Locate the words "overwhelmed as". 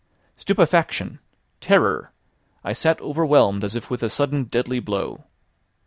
3.01-3.75